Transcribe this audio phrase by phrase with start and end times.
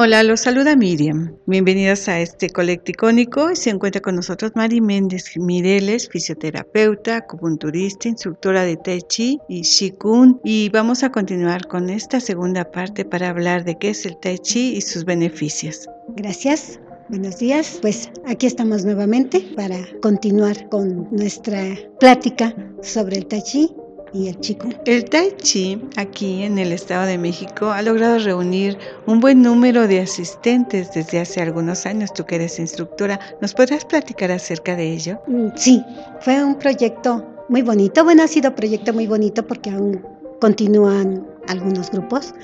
[0.00, 1.36] Hola, los saluda Miriam.
[1.46, 3.56] Bienvenidas a este colecticónico.
[3.56, 10.40] Se encuentra con nosotros Mari Méndez Mireles, fisioterapeuta, acupunturista, instructora de Tai Chi y Shikun.
[10.44, 14.38] Y vamos a continuar con esta segunda parte para hablar de qué es el Tai
[14.38, 15.88] Chi y sus beneficios.
[16.14, 16.78] Gracias.
[17.08, 23.74] Buenos días, pues aquí estamos nuevamente para continuar con nuestra plática sobre el Tai Chi
[24.12, 24.68] y el chico.
[24.84, 29.86] El Tai Chi aquí en el Estado de México ha logrado reunir un buen número
[29.86, 32.12] de asistentes desde hace algunos años.
[32.12, 35.20] Tú que eres instructora, ¿nos podrás platicar acerca de ello?
[35.26, 35.84] Mm, sí,
[36.20, 38.04] fue un proyecto muy bonito.
[38.04, 40.04] Bueno, ha sido un proyecto muy bonito porque aún
[40.40, 42.34] continúan algunos grupos,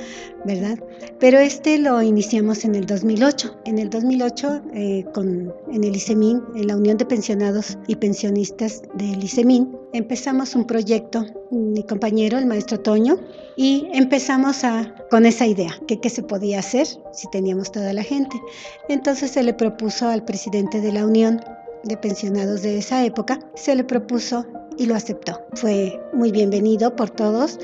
[0.44, 0.78] ¿verdad?
[1.20, 3.56] Pero este lo iniciamos en el 2008.
[3.66, 8.82] En el 2008, eh, con, en el ICEMIN, en la Unión de Pensionados y Pensionistas
[8.94, 13.18] del ICEMIN, empezamos un proyecto, mi compañero, el maestro Toño,
[13.56, 18.02] y empezamos a, con esa idea, que qué se podía hacer si teníamos toda la
[18.02, 18.40] gente.
[18.88, 21.40] Entonces se le propuso al presidente de la Unión
[21.84, 24.46] de Pensionados de esa época, se le propuso
[24.78, 25.40] y lo aceptó.
[25.54, 27.58] Fue muy bienvenido por todos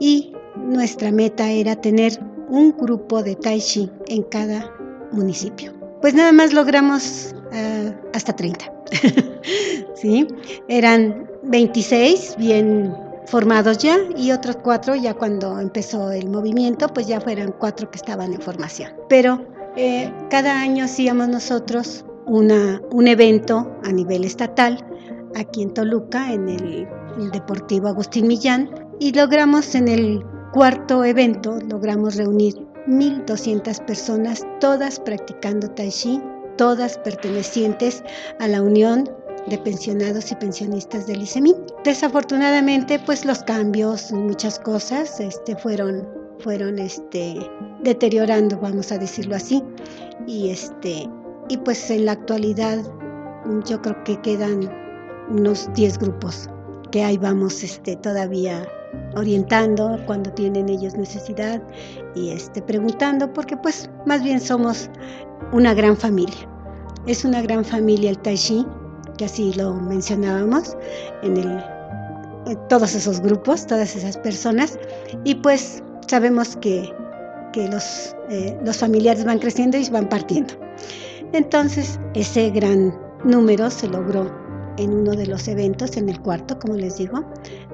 [0.00, 0.32] y
[0.72, 4.70] nuestra meta era tener un grupo de Tai Chi en cada
[5.12, 5.72] municipio.
[6.00, 8.72] Pues nada más logramos uh, hasta 30.
[9.94, 10.26] ¿Sí?
[10.68, 12.94] Eran 26 bien
[13.26, 17.96] formados ya y otros cuatro ya cuando empezó el movimiento, pues ya fueron cuatro que
[17.96, 18.92] estaban en formación.
[19.08, 19.46] Pero
[19.76, 24.84] eh, cada año hacíamos nosotros una, un evento a nivel estatal
[25.34, 32.16] aquí en Toluca, en el Deportivo Agustín Millán, y logramos en el cuarto evento, logramos
[32.16, 32.54] reunir
[32.86, 36.20] 1.200 personas, todas practicando tai chi,
[36.56, 38.04] todas pertenecientes
[38.38, 39.08] a la Unión
[39.46, 41.56] de Pensionados y Pensionistas del ICEMIN.
[41.84, 46.06] Desafortunadamente, pues los cambios, muchas cosas, este, fueron,
[46.40, 47.34] fueron este,
[47.82, 49.62] deteriorando, vamos a decirlo así,
[50.26, 51.08] y, este,
[51.48, 52.78] y pues en la actualidad
[53.66, 54.70] yo creo que quedan
[55.30, 56.48] unos 10 grupos
[56.90, 58.68] que ahí vamos este, todavía
[59.14, 61.62] orientando cuando tienen ellos necesidad
[62.14, 64.90] y este, preguntando, porque pues más bien somos
[65.52, 66.48] una gran familia.
[67.06, 68.66] Es una gran familia el Tai Chi,
[69.18, 70.76] que así lo mencionábamos
[71.22, 71.64] en, el,
[72.68, 74.78] todos esos grupos, todas esas personas,
[75.24, 76.92] y pues sabemos que,
[77.52, 80.54] que los, eh, los familiares van creciendo y van partiendo.
[81.32, 84.30] Entonces, ese gran número se logró
[84.78, 87.24] en uno de los eventos, en el cuarto, como les digo,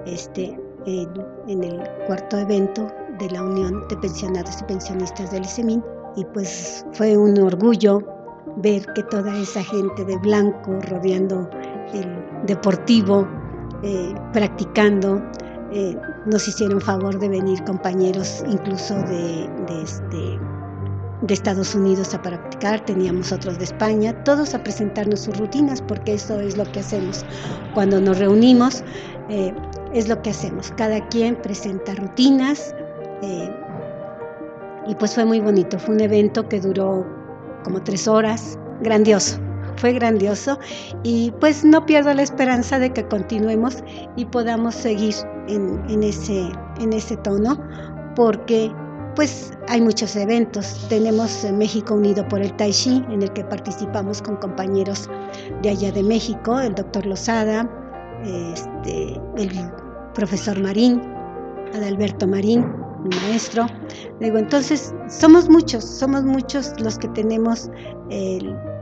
[0.07, 5.84] este, en, el cuarto evento de la Unión de Pensionados y Pensionistas del ICEMIN
[6.16, 8.00] y pues fue un orgullo
[8.56, 11.48] ver que toda esa gente de blanco rodeando
[11.93, 13.27] el deportivo,
[13.82, 15.22] eh, practicando,
[15.72, 15.97] eh,
[16.27, 20.38] nos hicieron favor de venir compañeros incluso de, de, este,
[21.22, 26.15] de Estados Unidos a practicar, teníamos otros de España, todos a presentarnos sus rutinas porque
[26.15, 27.25] eso es lo que hacemos
[27.75, 28.82] cuando nos reunimos.
[29.28, 29.53] Eh,
[29.93, 30.72] es lo que hacemos.
[30.76, 32.75] Cada quien presenta rutinas
[33.22, 33.50] eh,
[34.87, 35.78] y pues fue muy bonito.
[35.78, 37.06] Fue un evento que duró
[37.65, 39.38] como tres horas, grandioso.
[39.77, 40.59] Fue grandioso
[41.04, 43.84] y pues no pierdo la esperanza de que continuemos
[44.16, 45.15] y podamos seguir
[45.47, 46.48] en, ese,
[46.81, 47.62] en ese tono
[48.16, 48.72] porque
[49.15, 50.86] pues hay muchos eventos.
[50.89, 55.09] Tenemos México Unido por el Tai Chi, en el que participamos con compañeros
[55.63, 57.68] de allá de México, el doctor Lozada,
[58.24, 59.50] este, el
[60.15, 61.00] profesor Marín,
[61.74, 62.65] Adalberto Marín,
[63.04, 63.66] mi maestro.
[64.20, 67.70] Digo, entonces, somos muchos, somos muchos los que tenemos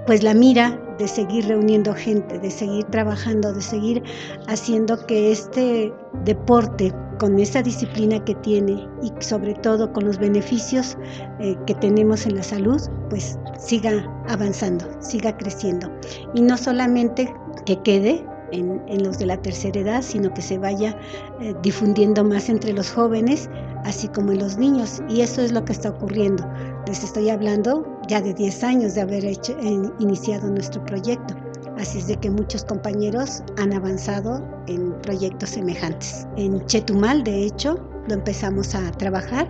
[0.07, 4.03] pues la mira de seguir reuniendo gente, de seguir trabajando, de seguir
[4.47, 5.93] haciendo que este
[6.25, 10.97] deporte con esa disciplina que tiene y sobre todo con los beneficios
[11.41, 12.81] eh, que tenemos en la salud,
[13.11, 15.91] pues siga avanzando, siga creciendo.
[16.35, 17.33] Y no solamente
[17.65, 20.99] que quede en, los de la tercera edad, sino que se vaya
[21.41, 23.49] eh, difundiendo más entre los jóvenes,
[23.85, 25.03] así como en los niños.
[25.09, 26.45] Y eso es lo que está ocurriendo.
[26.87, 29.57] Les estoy hablando ya de 10 años de haber hecho,
[29.99, 31.35] iniciado nuestro proyecto.
[31.79, 36.27] Así es de que muchos compañeros han avanzado en proyectos semejantes.
[36.37, 37.79] En Chetumal, de hecho,
[38.09, 39.47] lo empezamos a trabajar.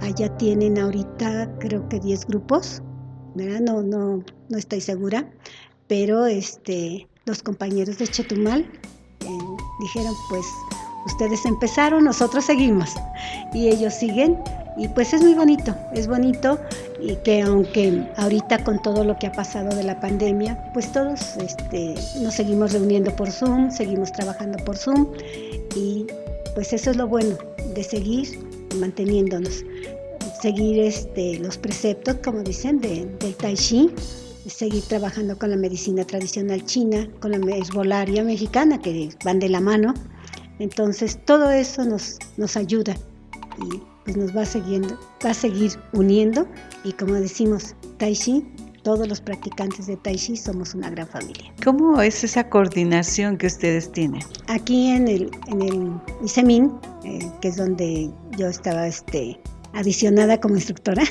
[0.00, 2.82] Allá tienen ahorita creo que 10 grupos,
[3.34, 3.60] ¿verdad?
[3.60, 5.28] No, no, no estoy segura,
[5.88, 8.62] pero este, los compañeros de Chetumal
[9.20, 9.38] eh,
[9.80, 10.46] dijeron pues
[11.06, 12.90] ustedes empezaron, nosotros seguimos
[13.52, 14.38] y ellos siguen
[14.76, 16.58] y pues es muy bonito, es bonito
[17.00, 21.36] y que aunque ahorita con todo lo que ha pasado de la pandemia, pues todos
[21.36, 25.06] este, nos seguimos reuniendo por Zoom, seguimos trabajando por Zoom
[25.76, 26.06] y
[26.54, 27.36] pues eso es lo bueno
[27.74, 28.38] de seguir
[28.76, 29.64] manteniéndonos,
[30.40, 33.90] seguir este, los preceptos, como dicen, de, del Tai Chi,
[34.50, 39.60] seguir trabajando con la medicina tradicional china, con la herbolaria mexicana, que van de la
[39.60, 39.94] mano.
[40.58, 42.94] Entonces todo eso nos, nos ayuda
[43.58, 46.46] y pues nos va siguiendo, va a seguir uniendo
[46.84, 48.46] y como decimos, Tai Chi,
[48.82, 51.52] todos los practicantes de Tai Chi somos una gran familia.
[51.64, 54.20] ¿Cómo es esa coordinación que ustedes tienen?
[54.48, 55.92] Aquí en el, en el
[56.22, 56.70] ISEMIN,
[57.04, 59.40] eh, que es donde yo estaba este,
[59.74, 61.02] adicionada como instructora,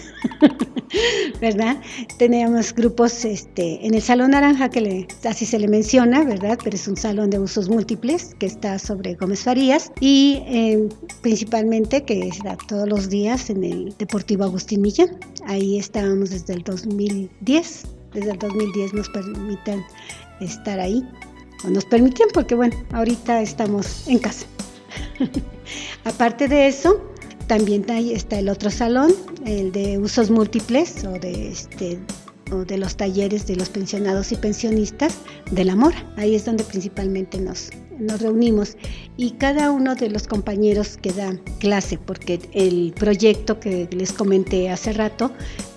[1.42, 1.78] ¿verdad?
[2.18, 6.58] Teníamos grupos este, en el Salón Naranja, que así se le menciona, ¿verdad?
[6.64, 10.90] Pero es un salón de usos múltiples que está sobre Gómez Farías y eh,
[11.22, 15.18] principalmente que está todos los días en el Deportivo Agustín Millán.
[15.46, 17.84] Ahí estábamos desde el 2010,
[18.14, 19.84] desde el 2010 nos permiten
[20.40, 21.08] estar ahí,
[21.66, 24.46] o nos permitían porque bueno, ahorita estamos en casa.
[26.06, 27.13] Aparte de eso,
[27.48, 29.12] también ahí está el otro salón,
[29.46, 32.00] el de usos múltiples o de, este,
[32.52, 35.16] o de los talleres de los pensionados y pensionistas
[35.52, 35.94] del amor.
[36.18, 37.70] Ahí es donde principalmente nos,
[38.00, 38.78] nos reunimos
[39.18, 44.70] y cada uno de los compañeros que da clase, porque el proyecto que les comenté
[44.70, 45.32] hace rato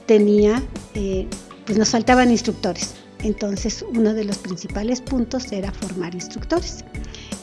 [0.06, 0.62] tenía,
[0.94, 1.26] eh,
[1.64, 2.94] pues nos faltaban instructores.
[3.22, 6.84] Entonces uno de los principales puntos era formar instructores.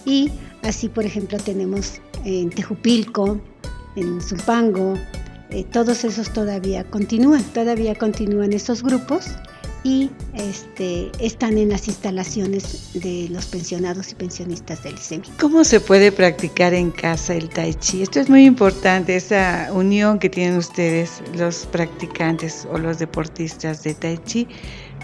[0.05, 0.31] Y
[0.61, 3.41] así, por ejemplo, tenemos en Tejupilco,
[3.95, 4.97] en Zumpango,
[5.49, 9.31] eh, todos esos todavía continúan, todavía continúan estos grupos
[9.83, 15.27] y este, están en las instalaciones de los pensionados y pensionistas del SEMI.
[15.39, 18.01] ¿Cómo se puede practicar en casa el tai chi?
[18.01, 23.93] Esto es muy importante, esa unión que tienen ustedes, los practicantes o los deportistas de
[23.93, 24.47] tai chi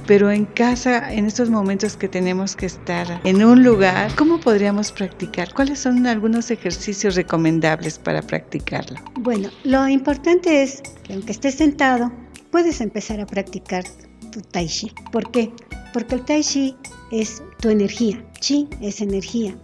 [0.09, 4.91] pero en casa, en estos momentos que tenemos que estar en un lugar, ¿cómo podríamos
[4.91, 5.53] practicar?
[5.53, 8.97] ¿Cuáles son algunos ejercicios recomendables para practicarlo?
[9.19, 12.11] Bueno, lo importante es que aunque estés sentado,
[12.49, 13.83] puedes empezar a practicar
[14.31, 14.91] tu tai chi.
[15.11, 15.51] ¿Por qué?
[15.93, 16.75] Porque el tai chi
[17.11, 19.55] es tu energía, chi es energía.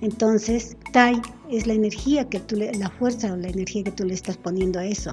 [0.00, 4.14] Entonces, tai es la energía que tú la fuerza o la energía que tú le
[4.14, 5.12] estás poniendo a eso.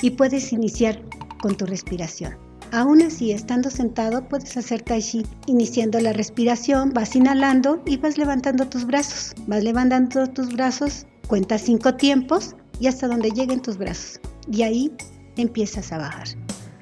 [0.00, 0.98] Y puedes iniciar
[1.42, 2.43] con tu respiración.
[2.74, 5.24] Aún así, estando sentado, puedes hacer tai chi.
[5.46, 9.32] Iniciando la respiración, vas inhalando y vas levantando tus brazos.
[9.46, 14.18] Vas levantando tus brazos, cuentas cinco tiempos y hasta donde lleguen tus brazos.
[14.50, 14.92] Y ahí
[15.36, 16.26] empiezas a bajar.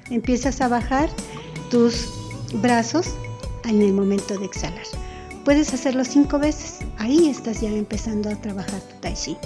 [0.09, 1.11] Empiezas a bajar
[1.69, 2.07] tus
[2.55, 3.13] brazos
[3.63, 4.87] en el momento de exhalar.
[5.45, 6.79] Puedes hacerlo cinco veces.
[6.97, 9.37] Ahí estás ya empezando a trabajar tu tai chi,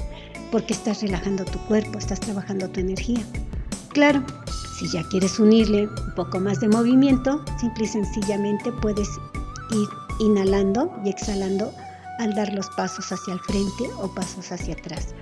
[0.53, 3.19] porque estás relajando tu cuerpo, estás trabajando tu energía.
[3.89, 4.23] Claro,
[4.77, 9.09] si ya quieres unirle un poco más de movimiento, simple y sencillamente puedes
[9.71, 9.87] ir
[10.19, 11.73] inhalando y exhalando
[12.19, 15.15] al dar los pasos hacia el frente o pasos hacia atrás.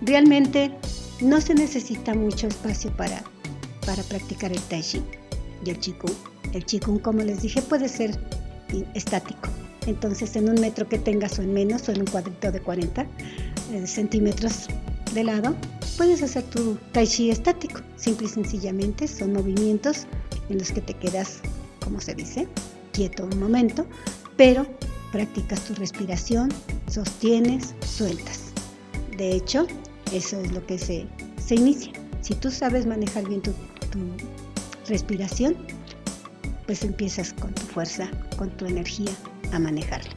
[0.00, 0.72] Realmente
[1.20, 3.22] no se necesita mucho espacio para,
[3.86, 5.02] para practicar el tai chi
[5.64, 6.14] y el qigong.
[6.54, 8.18] El qigong, como les dije, puede ser
[8.94, 9.48] estático.
[9.86, 13.06] Entonces, en un metro que tengas o en menos, o en un cuadrito de 40
[13.72, 14.68] eh, centímetros
[15.14, 15.54] de lado,
[15.96, 17.80] puedes hacer tu tai chi estático.
[17.96, 20.06] Simple y sencillamente son movimientos
[20.48, 21.40] en los que te quedas,
[21.84, 22.48] como se dice,
[22.92, 23.86] quieto un momento,
[24.36, 24.66] pero
[25.12, 26.48] practicas tu respiración,
[26.88, 28.40] sostienes, sueltas.
[29.16, 29.66] De hecho,
[30.12, 31.06] eso es lo que se,
[31.44, 31.92] se inicia.
[32.22, 33.52] Si tú sabes manejar bien tu,
[33.90, 33.98] tu
[34.88, 35.56] respiración,
[36.66, 39.10] pues empiezas con tu fuerza, con tu energía
[39.52, 40.10] a manejarla.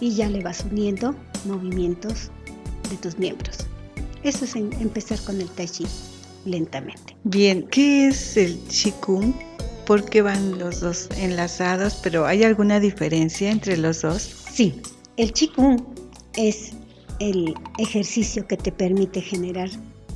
[0.00, 2.30] Y ya le vas uniendo movimientos
[2.88, 3.69] de tus miembros.
[4.22, 5.86] Eso es empezar con el tai chi
[6.44, 7.16] lentamente.
[7.24, 9.34] Bien, ¿qué es el Qigong?
[9.86, 11.98] ¿Por qué van los dos enlazados?
[12.02, 14.22] ¿Pero hay alguna diferencia entre los dos?
[14.52, 14.80] Sí,
[15.16, 15.82] el Qigong
[16.36, 16.72] es
[17.18, 19.70] el ejercicio que te permite generar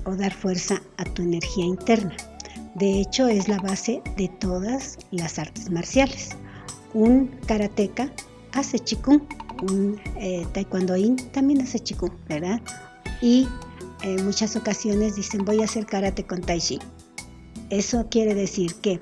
[0.05, 2.17] o dar fuerza a tu energía interna.
[2.75, 6.31] De hecho, es la base de todas las artes marciales.
[6.93, 8.13] Un karateca
[8.53, 9.23] hace Qigong,
[9.63, 12.61] un eh, taekwondoín también hace Qigong, ¿verdad?
[13.21, 13.49] Y
[14.03, 16.79] en muchas ocasiones dicen voy a hacer karate con tai chi.
[17.71, 19.01] Eso quiere decir que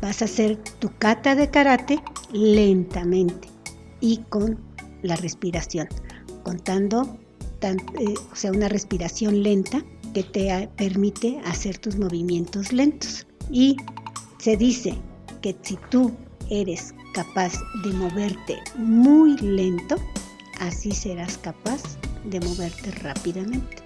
[0.00, 3.48] vas a hacer tu kata de karate lentamente
[4.00, 4.58] y con
[5.02, 5.88] la respiración,
[6.42, 7.18] contando,
[7.62, 9.82] eh, o sea, una respiración lenta
[10.12, 13.26] que te permite hacer tus movimientos lentos.
[13.50, 13.76] Y
[14.38, 14.94] se dice
[15.40, 16.12] que si tú
[16.50, 17.52] eres capaz
[17.84, 19.96] de moverte muy lento,
[20.60, 21.82] así serás capaz
[22.24, 23.81] de moverte rápidamente.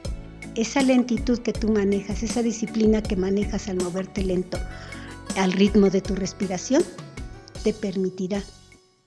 [0.56, 4.58] Esa lentitud que tú manejas, esa disciplina que manejas al moverte lento
[5.36, 6.82] al ritmo de tu respiración,
[7.62, 8.42] te permitirá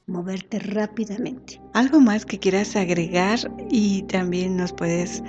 [0.06, 1.60] moverte rápidamente.
[1.74, 3.40] Algo más que quieras agregar
[3.72, 5.24] y también nos puedes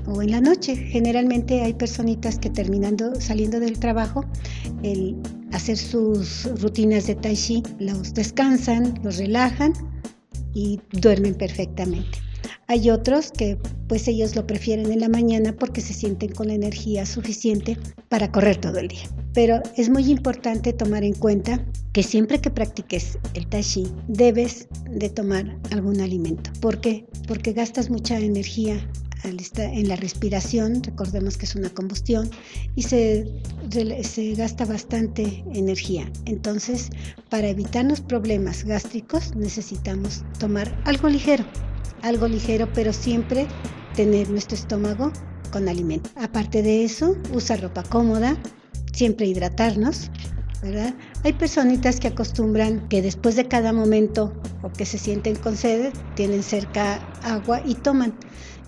[0.08, 0.78] o en la noche.
[0.78, 4.24] Generalmente hay personitas que terminando, saliendo del trabajo,
[4.82, 5.18] el
[5.52, 9.74] hacer sus rutinas de tai chi, los descansan, los relajan
[10.54, 12.18] y duermen perfectamente.
[12.68, 13.58] Hay otros que
[13.90, 17.78] pues ellos lo prefieren en la mañana porque se sienten con la energía suficiente
[18.08, 19.10] para correr todo el día.
[19.34, 24.68] Pero es muy importante tomar en cuenta que siempre que practiques el tai chi debes
[24.90, 26.52] de tomar algún alimento.
[26.62, 27.06] ¿Por qué?
[27.28, 28.80] Porque gastas mucha energía
[29.24, 32.30] en la respiración, recordemos que es una combustión,
[32.76, 33.28] y se,
[34.04, 36.10] se gasta bastante energía.
[36.26, 36.90] Entonces,
[37.30, 41.44] para evitar los problemas gástricos necesitamos tomar algo ligero,
[42.02, 43.48] algo ligero, pero siempre
[43.96, 45.12] tener nuestro estómago
[45.52, 46.10] con alimento.
[46.16, 48.38] Aparte de eso, usa ropa cómoda,
[49.00, 50.12] siempre hidratarnos,
[50.62, 50.94] ¿verdad?
[51.24, 55.94] Hay personitas que acostumbran que después de cada momento o que se sienten con sed,
[56.16, 58.14] tienen cerca agua y toman.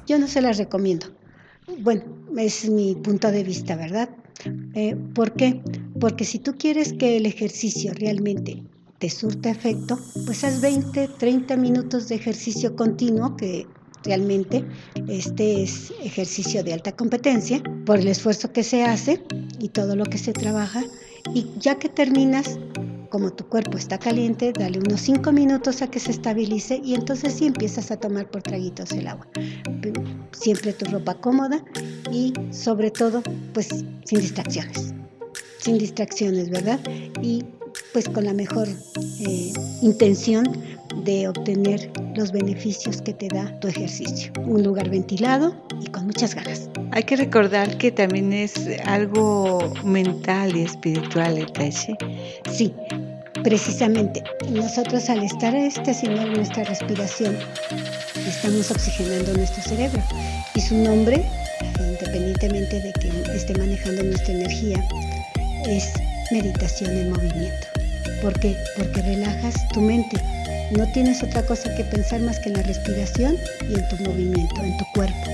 [0.08, 1.08] Yo no se las recomiendo.
[1.80, 2.04] Bueno,
[2.38, 4.10] es mi punto de vista, ¿verdad?
[4.74, 5.62] Eh, ¿Por qué?
[6.00, 8.64] Porque si tú quieres que el ejercicio realmente
[9.00, 13.68] te surta efecto, pues haz 20, 30 minutos de ejercicio continuo que
[14.04, 14.66] realmente
[15.08, 19.22] este es ejercicio de alta competencia por el esfuerzo que se hace
[19.60, 20.84] y todo lo que se trabaja
[21.34, 22.60] y ya que terminas
[23.12, 27.34] como tu cuerpo está caliente, dale unos 5 minutos a que se estabilice y entonces
[27.34, 29.28] sí empiezas a tomar por traguitos el agua.
[30.32, 31.62] Siempre tu ropa cómoda
[32.10, 33.22] y sobre todo
[33.54, 33.68] pues
[34.06, 34.94] sin distracciones.
[35.60, 36.80] Sin distracciones, ¿verdad?
[37.22, 37.44] Y
[37.92, 40.46] pues con la mejor eh, intención
[40.96, 44.32] de obtener los beneficios que te da tu ejercicio.
[44.46, 46.70] Un lugar ventilado y con muchas ganas.
[46.92, 48.54] Hay que recordar que también es
[48.86, 52.74] algo mental y espiritual el Tai Sí,
[53.44, 54.24] precisamente.
[54.50, 57.36] Nosotros al estar este, haciendo nuestra respiración,
[58.28, 60.02] estamos oxigenando nuestro cerebro.
[60.56, 61.24] Y su nombre,
[61.80, 64.84] independientemente de que esté manejando nuestra energía,
[65.68, 65.94] es
[66.32, 67.68] meditación en movimiento.
[68.22, 68.56] ¿Por qué?
[68.78, 70.18] Porque relajas tu mente.
[70.72, 73.38] No tienes otra cosa que pensar más que en la respiración
[73.70, 75.32] y en tu movimiento, en tu cuerpo.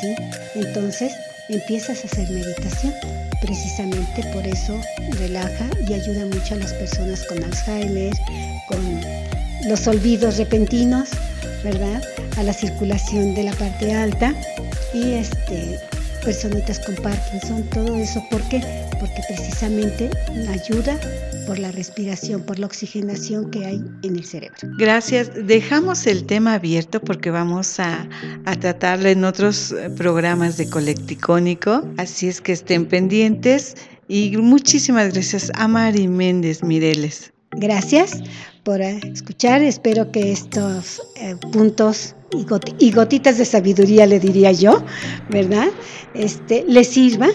[0.00, 0.14] ¿sí?
[0.54, 1.12] Entonces
[1.48, 2.94] empiezas a hacer meditación.
[3.42, 4.80] Precisamente por eso
[5.18, 8.14] relaja y ayuda mucho a las personas con Alzheimer,
[8.66, 9.00] con
[9.68, 11.10] los olvidos repentinos,
[11.62, 12.02] ¿verdad?
[12.36, 14.34] A la circulación de la parte alta
[14.94, 15.78] y este
[16.28, 18.22] personitas con Parkinson, todo eso.
[18.30, 18.60] ¿Por qué?
[19.00, 20.10] Porque precisamente
[20.50, 21.00] ayuda
[21.46, 24.58] por la respiración, por la oxigenación que hay en el cerebro.
[24.76, 25.30] Gracias.
[25.46, 28.06] Dejamos el tema abierto porque vamos a,
[28.44, 33.74] a tratarlo en otros eh, programas de Colecticónico, así es que estén pendientes
[34.06, 37.32] y muchísimas gracias a Mari Méndez Mireles.
[37.52, 38.22] Gracias
[38.68, 39.62] por escuchar.
[39.62, 42.14] Espero que estos eh, puntos
[42.78, 44.84] y, gotitas de sabiduría, le diría yo,
[45.30, 45.68] ¿verdad?
[46.12, 47.28] Este, les sirva,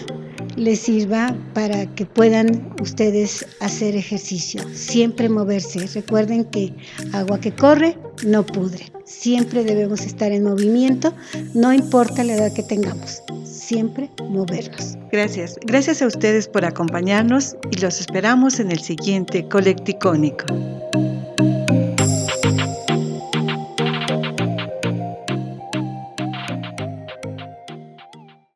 [0.54, 5.84] les sirva para que puedan ustedes hacer ejercicio, siempre moverse.
[5.92, 6.72] Recuerden que
[7.12, 8.92] agua que corre no pudre.
[9.04, 11.14] Siempre debemos estar en movimiento,
[11.52, 14.96] no importa la edad que tengamos, siempre movernos.
[15.10, 15.58] Gracias.
[15.66, 20.46] Gracias a ustedes por acompañarnos y los esperamos en el siguiente Colecticónico.